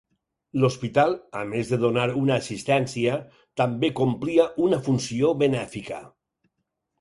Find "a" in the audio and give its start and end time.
1.41-1.43